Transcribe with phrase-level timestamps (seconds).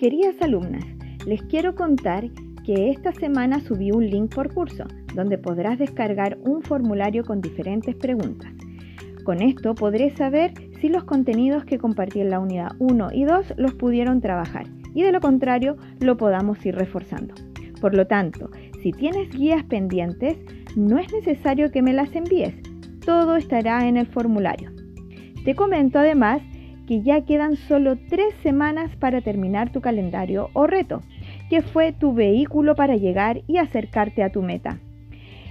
[0.00, 0.86] Queridas alumnas,
[1.26, 2.24] les quiero contar
[2.64, 4.84] que esta semana subí un link por curso
[5.14, 8.50] donde podrás descargar un formulario con diferentes preguntas.
[9.24, 13.52] Con esto podré saber si los contenidos que compartí en la unidad 1 y 2
[13.58, 14.64] los pudieron trabajar
[14.94, 17.34] y de lo contrario lo podamos ir reforzando.
[17.78, 18.48] Por lo tanto,
[18.82, 20.38] si tienes guías pendientes,
[20.76, 22.54] no es necesario que me las envíes,
[23.04, 24.72] todo estará en el formulario.
[25.44, 26.40] Te comento además
[26.90, 31.02] que ya quedan solo tres semanas para terminar tu calendario o reto,
[31.48, 34.80] que fue tu vehículo para llegar y acercarte a tu meta.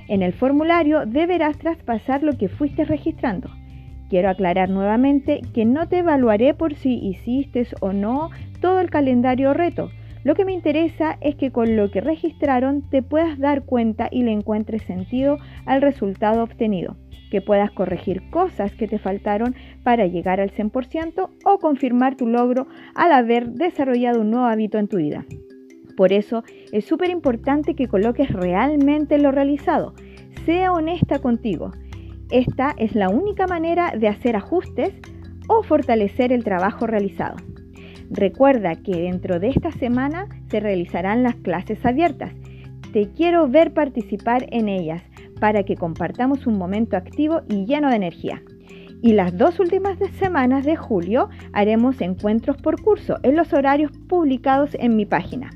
[0.10, 3.50] En el formulario deberás traspasar lo que fuiste registrando.
[4.10, 9.52] Quiero aclarar nuevamente que no te evaluaré por si hiciste o no todo el calendario
[9.52, 9.92] o reto.
[10.30, 14.22] Lo que me interesa es que con lo que registraron te puedas dar cuenta y
[14.22, 16.98] le encuentres sentido al resultado obtenido
[17.32, 22.68] que puedas corregir cosas que te faltaron para llegar al 100% o confirmar tu logro
[22.94, 25.26] al haber desarrollado un nuevo hábito en tu vida.
[25.98, 29.96] Por eso es súper importante que coloques realmente lo realizado.
[30.46, 31.72] Sea honesta contigo.
[32.30, 34.94] Esta es la única manera de hacer ajustes
[35.48, 37.38] o fortalecer el trabajo realizado.
[38.10, 42.34] Recuerda que dentro de esta semana se realizarán las clases abiertas.
[42.92, 45.04] Te quiero ver participar en ellas
[45.40, 48.42] para que compartamos un momento activo y lleno de energía.
[49.02, 54.76] Y las dos últimas semanas de julio haremos encuentros por curso en los horarios publicados
[54.80, 55.52] en mi página.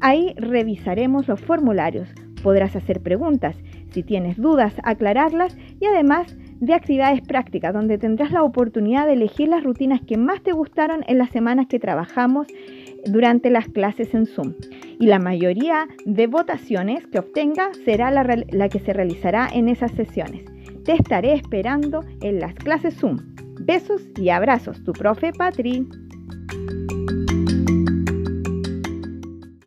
[0.00, 2.08] Ahí revisaremos los formularios,
[2.42, 3.56] podrás hacer preguntas,
[3.90, 9.48] si tienes dudas, aclararlas y además de actividades prácticas donde tendrás la oportunidad de elegir
[9.48, 12.46] las rutinas que más te gustaron en las semanas que trabajamos
[13.04, 14.54] durante las clases en Zoom
[15.00, 20.44] y la mayoría de votaciones que obtenga será la, que se realizará en esas sesiones.
[20.84, 23.16] Te estaré esperando en las clases Zoom.
[23.60, 25.88] Besos y abrazos, tu profe Patri.